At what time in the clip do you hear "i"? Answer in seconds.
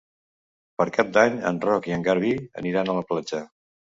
1.91-1.95